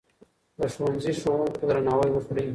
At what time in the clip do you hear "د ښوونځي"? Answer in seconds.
0.59-1.13